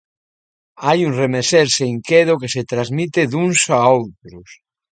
[0.85, 4.47] Hai un remexerse inquedo que se transmite duns a outros.